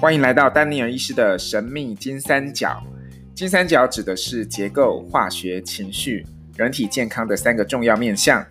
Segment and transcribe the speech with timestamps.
[0.00, 2.82] 欢迎来到丹尼尔医师的神秘金三角。
[3.34, 6.26] 金三角指的是结构、化学、情绪、
[6.56, 8.46] 人体健康的三个重要面向。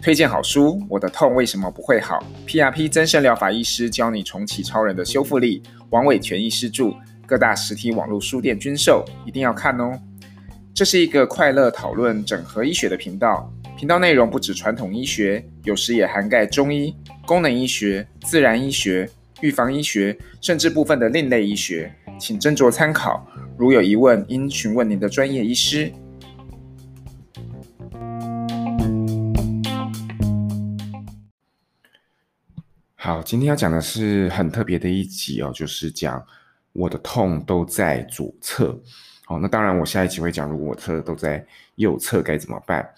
[0.00, 5.62] 推荐好书：我的痛为什么不会好？PRP 增生疗法医师教你重启超人的修复力。
[5.90, 6.94] 王伟全医师著，
[7.26, 9.98] 各大实体网络书店均售，一定要看哦。
[10.72, 16.96] 这是一个快乐讨论整合医学的频道，频道内容不止传统医学，有时也涵盖中医、
[17.26, 19.06] 功能医学、自然医学。
[19.42, 23.30] 预防医学，甚至部分的另类医学，请斟酌参考。
[23.58, 25.92] 如有疑问，应询问您的专业医师。
[32.94, 36.24] 好，今天要讲的是很特别的一集哦，就是讲
[36.72, 38.80] 我的痛都在左侧。
[39.26, 42.88] 好，那当然，我下一集会讲，如果我侧都在右侧该怎么办？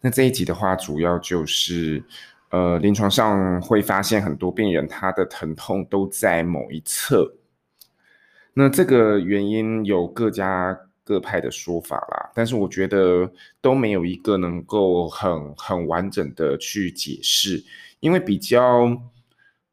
[0.00, 2.02] 那这一集的话，主要就是。
[2.52, 7.26] 呃，临床上会发现很多病人他的疼痛都在某一侧，
[8.52, 17.64] 那这个原因有各家各派的说法啦，但是我觉得都没有一个能够很很完整的去解释，
[18.00, 18.94] 因为比较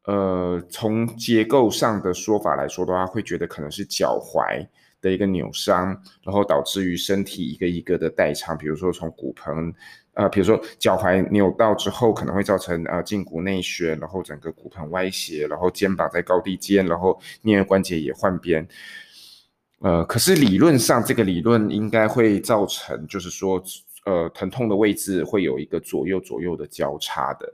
[0.06, 4.66] 呃从结构上的说法来说的话，会觉得可能是脚踝
[5.00, 5.86] 的一个扭伤，
[6.22, 9.72] 然后导致于身体一个一个的代偿，比如说从骨盆。
[10.14, 18.66] 呃，比如说脚踝扭到之后，可能会造成呃胫骨内旋，然后整个骨盆歪斜，然后肩膀在高低肩，然后颞关节也换边。
[19.78, 23.62] 呃，可是理论上这个理论应该会造成，就是说，
[24.04, 27.50] 呃，疼痛的位置会有一个左右左右的交叉的。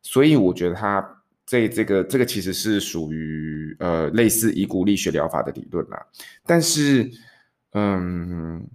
[0.00, 1.15] 所以我觉得它
[1.46, 6.06] 这这个这个其实是属于呃类似以骨力学疗法的理论啦。
[6.44, 7.10] 但是，
[7.72, 8.66] 嗯。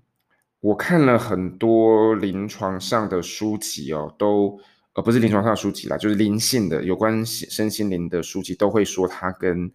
[0.61, 4.59] 我看了很多临床上的书籍哦，都
[4.93, 9.71] 呃不是临床上的书籍啦，就是灵性的有关身心灵的书籍，都会说它跟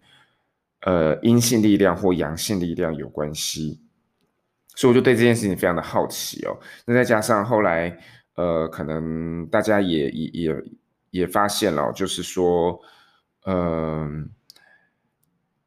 [0.83, 3.81] 呃阴性力量或阳性力量有关系，
[4.75, 6.57] 所以我就对这件事情非常的好奇哦。
[6.85, 7.99] 那再加上后来
[8.35, 10.63] 呃，可能大家也也也也
[11.11, 12.79] 也发现了，就是说
[13.45, 13.55] 嗯。
[13.55, 14.29] 呃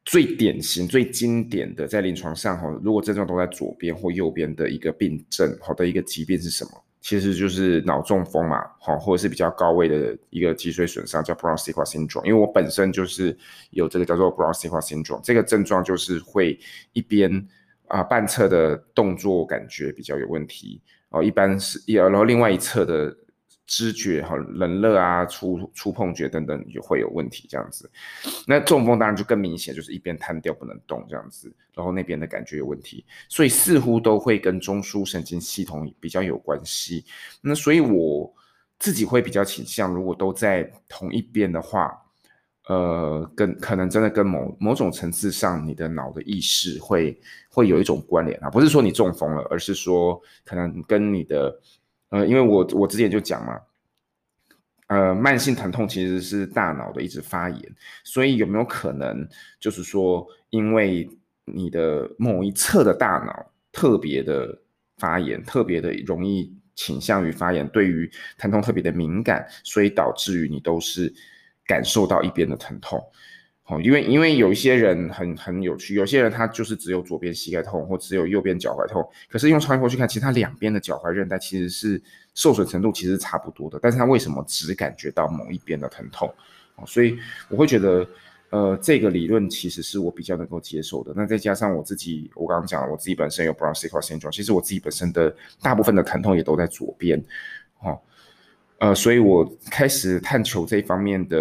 [0.03, 6.71] 最典型、最经典的在临床上哈，如果症状都在左边或右边的一个病症，好的一个疾病是什么？
[6.99, 12.25] 其实就是脑中风嘛，好，或者是比较高位的一个脊髓损伤，叫 Brown-Séquard syndrome。
[12.25, 13.37] 因为我本身就是
[13.69, 16.59] 有这个叫做 Brown-Séquard syndrome，这个症状就是会
[16.93, 17.47] 一边
[17.87, 23.15] 啊半侧的动作感觉比较有问题哦，一般是一然后另外一侧的。
[23.73, 27.89] 知觉哈冷热啊触触碰觉等等就会有问题这样子，
[28.45, 37.05] 那中风当然就更明显，就是一边瘫掉不能动这样子，然后那边的感觉有问题，所以似乎都会跟中枢神经系统比较有关系。
[37.39, 38.29] 那所以我
[38.77, 41.97] 自己会比较倾向，如果都在同一边的话，
[42.67, 47.17] 呃，跟可能真的跟某某种层次上你的脑的意识会
[47.49, 51.57] 会有一种关联啊，不是说你中风了，而是说可能跟你的。
[52.11, 53.59] 呃，因为我我之前就讲嘛，
[54.87, 59.27] 呃，慢性疼痛其实是大脑的一直发炎，所以有没有可能
[59.59, 61.09] 就是说，因为
[61.45, 64.61] 你的某一侧的大脑特别的
[64.97, 71.13] 发炎，特别的容易倾向于发炎，对于疼痛特别的敏感，所以导致于你都是
[71.65, 73.01] 感受到一边的疼痛。
[73.67, 82.01] 哦因为因为有一些人很很有趣，有些人他就是只有左边膝盖痛，或只有右边脚踝痛，可是用超音波去看，其实他两边的脚踝韧带其实是
[82.33, 86.33] 受损程度其实差不多的，但是他为什么只感觉到某一边的疼痛？
[86.85, 87.17] 所以
[87.47, 88.05] 我会觉得，
[88.49, 91.13] 呃，这个理论其实是我比较能够接受的。
[91.15, 97.23] 那再加上我自己，我刚刚讲了，我自己本身有 Brown-Séquard syndrome，其实我自己本身的大部分的疼痛也都在左边，
[97.83, 97.97] 哦，
[98.79, 101.37] 呃，所以我开始探求这方面的，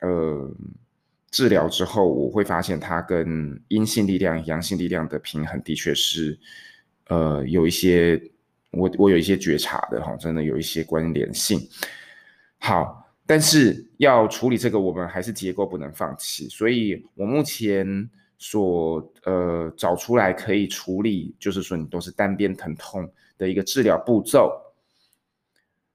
[0.00, 0.48] 呃。
[1.30, 6.36] 治疗之后，我会发现它跟阴性力量、阳性力量的平衡的确是，
[7.06, 8.20] 呃，有一些
[8.72, 11.60] 我我有一些觉察的哈，真的有一些关联性。
[12.58, 16.48] 好，但是要处理这个，我们还是结构不能放弃。
[16.48, 24.52] 所以我目前所呃找出来可以处理，就是说你都是单边疼痛的一个治疗步骤，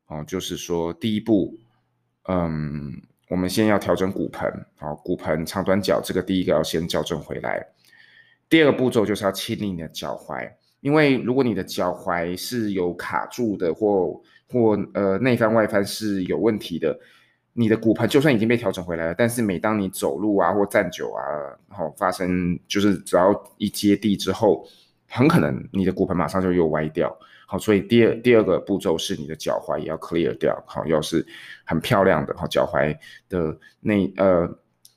[0.07, 1.59] 哦，就是说第一步，
[2.29, 3.01] 嗯。
[3.27, 7.65] 我们先要调整骨盆，好，骨盆长短脚，这个第一个要先矫正回来。
[8.47, 10.47] 第二个步骤就是要清理你的脚踝，
[10.81, 16.95] 因为如果你的脚踝是有卡住的，或或呃内翻外翻是有问题的，
[17.53, 21.23] 你的骨盆就算已经被调整回来了，但是每当你走路啊或站久啊，
[21.67, 24.63] 然后发生就是只要一接地之后，
[25.09, 27.17] 很可能你的骨盆马上就又歪掉。
[27.47, 31.25] 好，所以第二第二个步骤是你的脚踝也要 clear 掉，好，要是
[31.63, 32.97] 很漂亮的，好，脚踝
[33.29, 34.49] 的那呃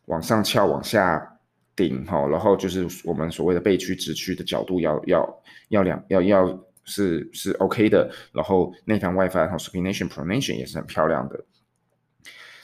[0.06, 1.38] 往上翘往下
[1.76, 11.44] 顶，好，然后就是我们所谓的背屈直屈的角度要要要两要要是是 OK 的，然后内翻外翻，好，supination pronation 也是很漂亮的。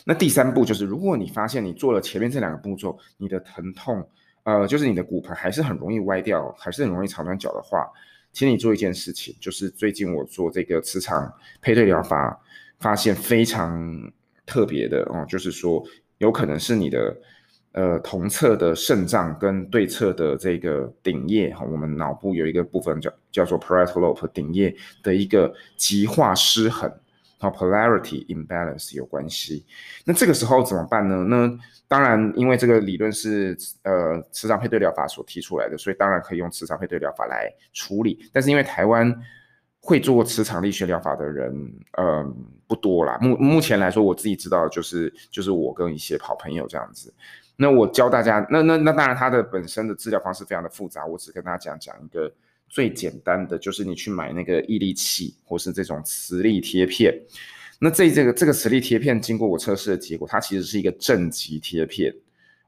[0.06, 4.06] 那第三步就是，如果你发现你做了前面这两个步骤，你的疼痛，
[4.42, 7.86] 呃，就是你的骨盆还是很容易歪掉，还是很容易长短脚的话，
[8.34, 11.32] 请你做一件事情，就是最近我做这个磁场
[11.62, 12.38] 配对疗法，
[12.80, 14.12] 发现非常
[14.44, 15.82] 特别的哦，就是说
[16.18, 17.16] 有可能是你的
[17.72, 26.92] 呃同侧的肾脏跟对侧的这个顶叶哈，我们脑部有一个部分叫叫做 parietal lobe 顶叶的一个极化失衡。
[27.44, 29.64] 和 polarity imbalance 有关系，
[30.04, 31.24] 那这个时候怎么办呢？
[31.24, 38.28] 那当然，因为这个理论是呃磁场配对疗法所提出来的，所以当然可以用磁场配对疗法来处理。
[38.32, 39.14] 但是因为台湾
[39.80, 41.52] 会做磁场力学疗法的人，
[41.98, 42.34] 嗯、
[42.66, 43.18] 不多啦。
[43.20, 47.12] 目目前来说，我自己知道就是就是我跟一些好朋友这样子。
[47.56, 52.32] 那我教大家，那那那当然，它的本身的治疗方式非常的复杂，我只跟大家讲讲一个。
[52.74, 57.16] 最简单的就是你去买那个毅力器，或是这种磁力贴片。
[57.78, 62.12] 那这这个这个磁力贴片，经过我测试的结果，它其实是一个正极贴片。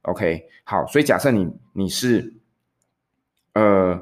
[0.03, 2.33] OK，好，所以假设你你是
[3.55, 4.01] 呃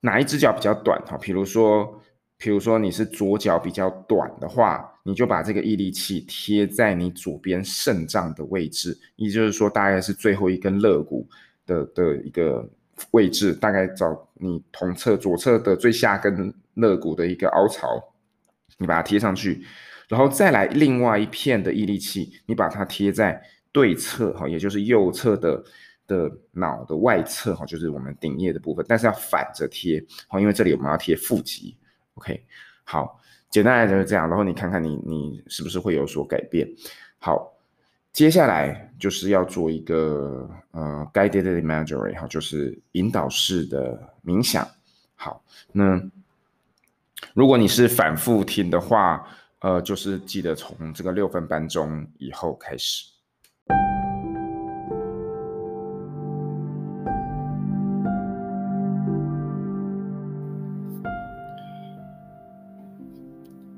[0.00, 2.02] 哪一只脚比较短哈，比如说
[2.36, 11.24] 比如说你是左脚比较短的话，你就把这个毅力器贴在你左边肾脏的位置，也就是说大概是最后一根肋骨
[11.64, 12.68] 的的一个。
[13.10, 18.02] 位置大概找你同侧左侧的最下根肋骨的一个凹槽，
[18.78, 19.62] 你把它贴上去，
[20.08, 23.42] 然后再来另外一片的毅力器，你把它贴在
[23.72, 25.62] 对侧哈，也就是右侧的
[26.06, 31.76] 的脑的外侧哈，就是我们顶叶的部分，但是要反着贴好，因为这里我们要贴负极。
[32.14, 32.44] OK，
[32.84, 33.20] 好，
[33.50, 36.68] 简单来讲就是这样，然后你看看你你是不是会有所改变？
[37.18, 37.54] 好。
[38.18, 44.66] 接下来就是要做一个呃 guided imagery 哈，就是引导式的冥想。
[45.14, 46.02] 好，那
[47.32, 49.24] 如果你是反复听的话，
[49.60, 53.06] 呃，就是记得从这个六分半钟以后开始。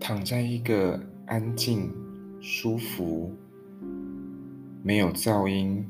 [0.01, 1.93] 躺在一个安静、
[2.41, 3.37] 舒服。
[4.83, 5.87] 没有噪音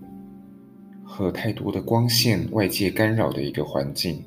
[1.04, 4.24] 和太多的光线外界干扰的一个环境。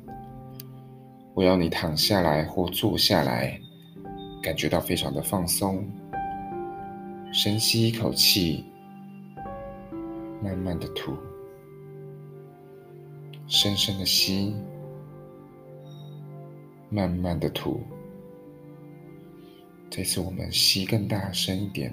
[1.34, 3.60] 我要你躺下来或坐下来，
[4.42, 5.84] 感觉到非常的放松。
[7.32, 8.64] 深吸一口气，
[10.40, 11.12] 慢慢的吐，
[13.48, 14.54] 深深的吸，
[16.88, 17.82] 慢慢的吐。
[19.90, 21.92] 这次我们吸更大声一点。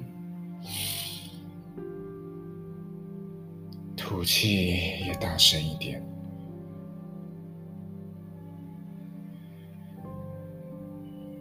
[4.11, 4.65] 吐气
[5.05, 6.03] 也大声一点。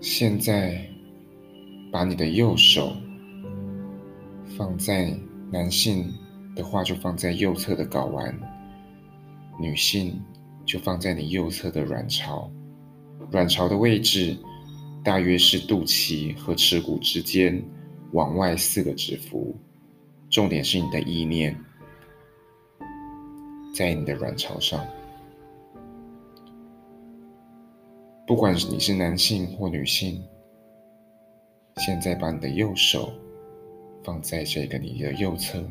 [0.00, 0.88] 现在，
[1.90, 2.92] 把你的右手
[4.56, 5.12] 放在
[5.50, 6.14] 男性
[6.54, 8.32] 的话，就放在右侧的睾丸；
[9.60, 10.22] 女性
[10.64, 12.48] 就放在你右侧的卵巢。
[13.32, 14.38] 卵巢的位置
[15.02, 17.60] 大约是肚脐和耻骨之间
[18.12, 19.56] 往外四个指腹。
[20.30, 21.52] 重点是你的意念。
[23.72, 24.84] 在你的卵巢上，
[28.26, 30.22] 不管你是男性或女性，
[31.76, 33.12] 现在把你的右手
[34.04, 35.62] 放在这个你的右侧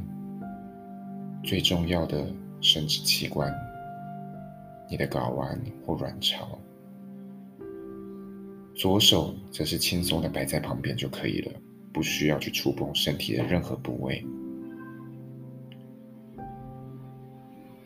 [1.44, 2.26] 最重要的
[2.62, 3.54] 生殖器官，
[4.90, 6.58] 你的睾丸或卵巢，
[8.76, 11.52] 左手则是轻松的摆在旁边就可以了，
[11.94, 14.26] 不需要去触碰身体的任何部位。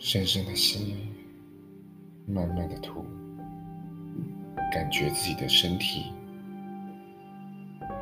[0.06, 0.98] 深深的吸，
[2.28, 3.06] 慢慢的吐，
[4.70, 6.12] 感觉自己的身体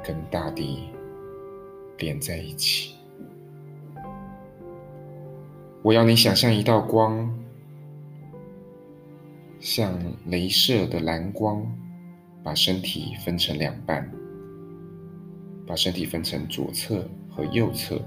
[0.04, 0.90] 跟大地
[2.00, 2.96] 连在一起。
[5.84, 7.32] 我要你想象一道光，
[9.60, 9.96] 像
[10.28, 11.64] 镭射的蓝光，
[12.44, 14.12] 把身体分成两半，
[15.68, 18.02] 把身体分成左侧和右侧。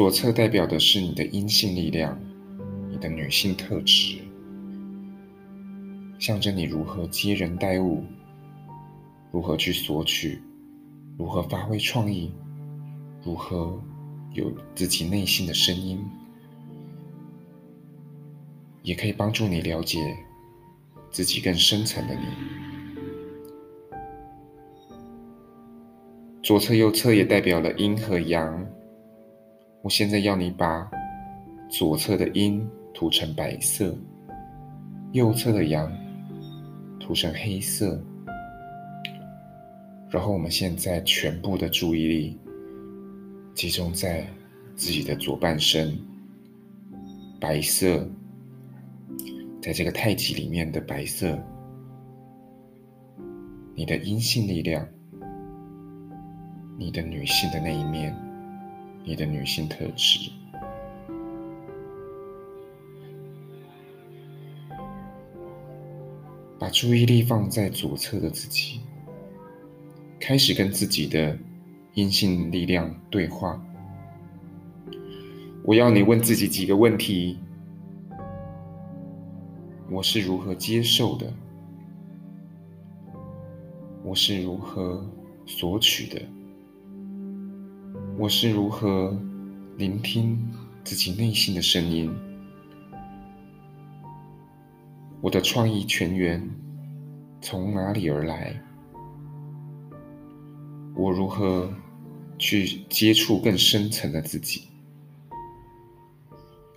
[0.00, 2.18] 左侧代表的是你的阴性力量，
[2.88, 4.16] 你的女性特质，
[6.18, 8.02] 象征你如何接人待物，
[9.30, 10.40] 如何去索取，
[11.18, 12.32] 如何发挥创意，
[13.22, 13.78] 如何
[14.32, 16.02] 有自己内心的声音。
[18.82, 19.98] 也可以帮助你了解
[21.10, 22.22] 自己更深层的你。
[26.42, 28.66] 左侧、右侧也代表了阴和阳。
[29.82, 30.90] 我现在要你把
[31.68, 33.96] 左侧的阴涂成白色，
[35.12, 35.90] 右侧的阳
[36.98, 37.98] 涂成黑色。
[40.10, 42.38] 然后我们现在全部的注意力
[43.54, 44.26] 集中在
[44.74, 45.96] 自己的左半身，
[47.40, 48.06] 白色，
[49.62, 51.38] 在这个太极里面的白色，
[53.74, 54.86] 你的阴性力量，
[56.76, 58.14] 你的女性的那一面，
[59.04, 60.30] 你的女性特质，
[66.58, 68.80] 把注意力放在左侧的自己。
[70.20, 71.36] 开始跟自己的
[71.94, 73.60] 阴性力量对话。
[75.64, 77.38] 我要你问自己几个问题：
[79.90, 81.32] 我是如何接受的？
[84.04, 85.04] 我是如何
[85.46, 86.22] 索取的？
[88.20, 89.18] 我是如何
[89.78, 90.38] 聆听
[90.84, 92.14] 自己内心的声音？
[95.22, 96.46] 我的创意泉源
[97.40, 98.54] 从哪里而来？
[100.94, 101.72] 我如何
[102.38, 104.64] 去接触更深层的自己？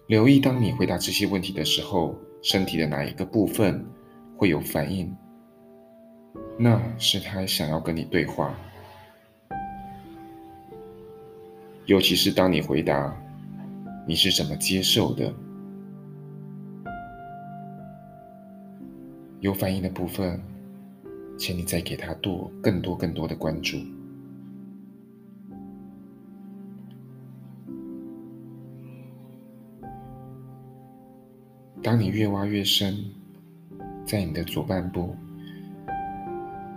[0.08, 3.86] 留意，当你回答这些问题的时候，身体的哪一个部分
[4.38, 5.14] 会有反应？
[6.58, 8.56] 那是他想要跟你对话。
[11.86, 13.14] 尤其是当你回答
[14.08, 15.34] 你是怎么接受的，
[19.42, 20.40] 有反应的部分，
[21.38, 23.78] 请你再给他多更多更多的关注。
[31.82, 32.96] 当你越挖越深，
[34.06, 35.14] 在你的左半部，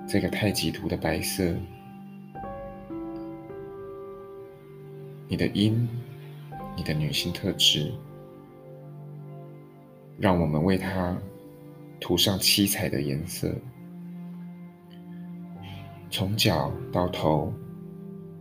[0.05, 1.55] 这个太极图的白色，
[5.29, 5.89] 你的阴，
[6.77, 7.93] 你的女性特质，
[10.19, 11.17] 让我们为它
[12.01, 13.55] 涂上七彩的颜色，
[16.11, 17.53] 从脚到头，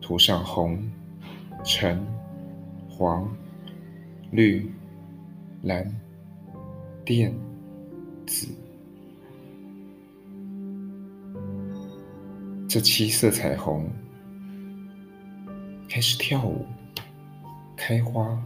[0.01, 0.80] 涂上红、
[1.63, 2.06] 橙、
[2.89, 3.30] 黄、
[4.32, 4.70] 绿、
[5.63, 5.89] 蓝。
[7.08, 7.32] 靛、
[8.25, 8.48] 紫，
[12.68, 13.88] 这七色彩虹
[15.88, 16.65] 开始跳舞、
[17.75, 18.41] 开花、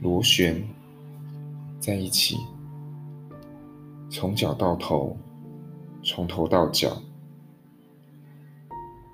[0.00, 0.62] 螺旋
[1.80, 2.36] 在一起，
[4.08, 5.16] 从脚到头，
[6.02, 6.96] 从头到脚，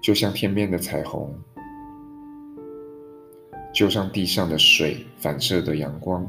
[0.03, 1.35] 就像天边的彩虹，
[3.73, 6.27] 就像地上的水反射的阳光。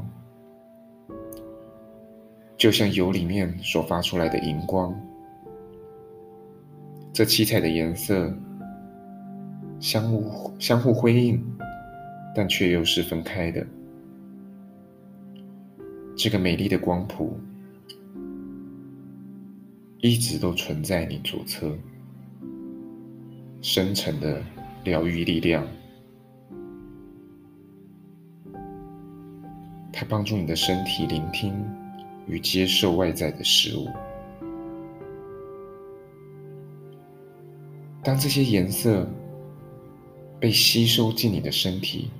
[2.56, 4.94] 就像油里面所发出来的荧光，
[7.12, 8.32] 这七彩的颜色
[9.80, 11.44] 相互相互辉映，
[12.34, 13.66] 但却又是分开的。
[16.16, 17.38] 这个美丽的光谱
[19.98, 21.76] 一直都存在你左侧，
[23.60, 24.42] 深沉的
[24.84, 25.66] 疗愈力量，
[29.92, 31.54] 它帮助你的身体聆听。
[32.28, 33.88] 与接受外在的事物。
[38.00, 39.10] 当这些颜色
[40.38, 42.10] 被吸收进你的身体，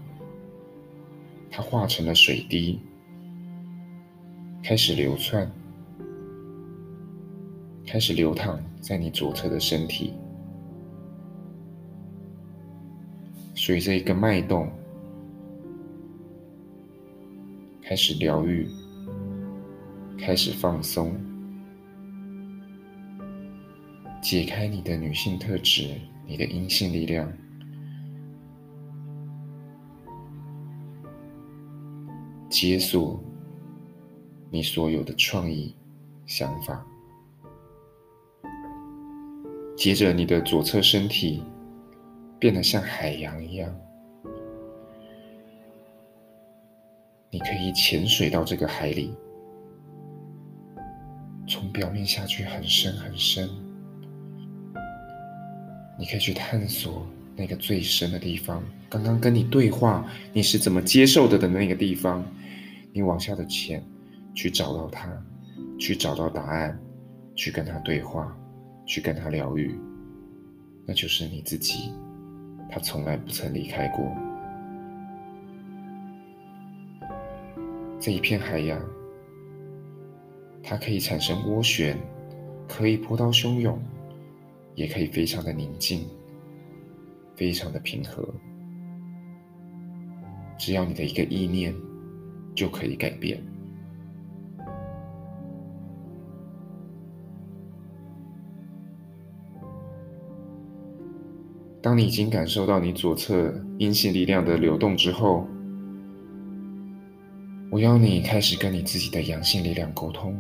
[1.52, 2.80] 它化成了水滴，
[4.64, 5.48] 开始流窜，
[7.86, 10.14] 开始流淌在你左侧的身体，
[13.54, 14.68] 随着一个脉动，
[17.82, 18.66] 开始疗愈。
[20.18, 21.12] 开始放松，
[24.22, 25.96] 解开你的女性特质，
[26.28, 27.32] 你的阴性力量，
[32.62, 33.20] 解锁
[34.48, 35.74] 你所有的创意
[36.26, 36.86] 想法。
[39.76, 41.42] 接着，你的左侧身体
[42.38, 43.68] 变得像海洋一样，
[47.32, 49.12] 你可以潜水到这个海里。
[51.48, 53.50] 从表面下去很深很深，
[55.98, 57.04] 你可以去探索
[57.34, 58.62] 那个最深的地方。
[58.88, 62.24] 刚刚跟你对话，你是怎么接受的的那个地方，
[62.92, 63.82] 你往下的潜，
[64.34, 65.10] 去找到他，
[65.78, 66.78] 去找到答案，
[67.34, 68.36] 去跟他对话，
[68.84, 69.74] 去跟他疗愈，
[70.86, 71.92] 那就是你自己。
[72.70, 74.10] 他从来不曾离开过
[78.00, 78.80] 这一片海洋，
[80.62, 81.96] 它可以产生涡旋，
[82.66, 83.78] 可以波涛汹涌，
[84.74, 86.08] 也可以非常的宁静，
[87.36, 88.26] 非常的平和。
[90.58, 91.74] 只要你的一个意念，
[92.54, 93.42] 就可以改变。
[101.80, 105.44] 当你已经感受到你左侧阴性力量的流动之后，
[107.70, 110.36] 我要你开始跟你自己的阳性力量沟通，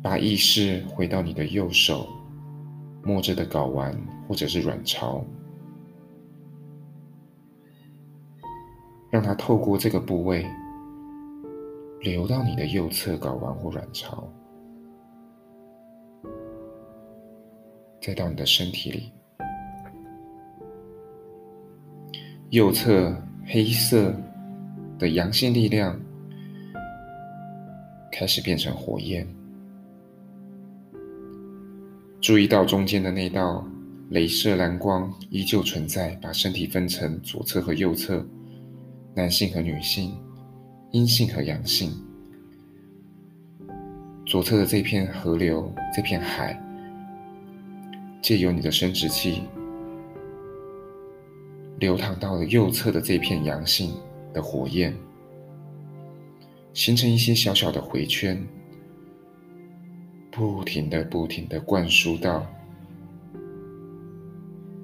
[0.00, 2.06] 把意识回到你的右手
[3.02, 5.24] 摸着的睾丸或者是卵巢，
[9.10, 10.46] 让它透过这个部位
[12.00, 14.26] 流到你的右侧睾丸或卵巢。
[18.00, 19.12] 再到你的身体里，
[22.50, 24.14] 右侧黑色
[24.96, 25.98] 的阳性力量
[28.12, 29.26] 开始变成火焰。
[32.20, 33.66] 注意到中间的那道
[34.10, 38.24] 镭射蓝光依旧存在，把身体分成左侧和右侧，
[39.16, 40.14] 男性和女性，
[40.90, 41.90] 阴性和阳性。
[44.26, 46.62] 左侧的这片河流，这片海。
[48.20, 49.44] 借由你的生殖器
[51.78, 53.94] 流淌到了右侧的这片阳性
[54.34, 54.94] 的火焰，
[56.74, 58.38] 形成一些小小的回圈，
[60.30, 62.46] 不停的、不停的灌输到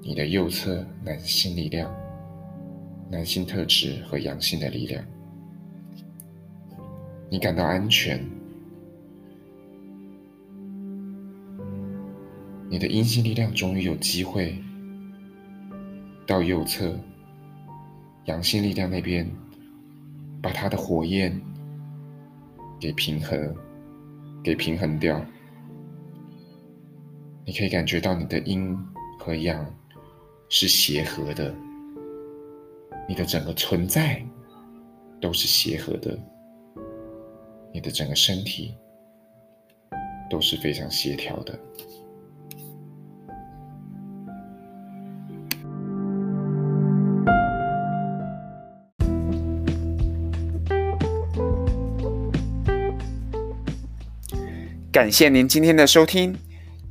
[0.01, 1.93] 你的右侧男性力量、
[3.13, 5.05] 男性特质和阳性的力量，
[7.29, 8.19] 你感到安全。
[12.67, 14.57] 你的阴性力量终于有机会
[16.25, 16.99] 到右侧
[18.25, 19.29] 阳性力量那边，
[20.41, 21.39] 把它的火焰
[22.79, 23.55] 给平衡，
[24.43, 25.23] 给平衡掉。
[27.45, 28.75] 你可以感觉到你的阴
[29.19, 29.63] 和阳
[30.49, 31.55] 是协和的，
[33.07, 34.21] 你的整个存在
[35.21, 36.17] 都是协和的，
[37.71, 38.75] 你的整个身体
[40.29, 41.59] 都是非常协调的。
[54.91, 56.35] 感谢您今天的收听，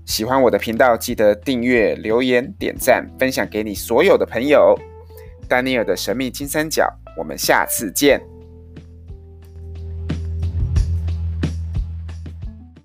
[0.05, 4.77] 喜欢我的频道，记得订阅、留言、点赞、分享给你所有的朋友。
[5.53, 8.19] 丹尼尔的神秘金三角，我们下次见。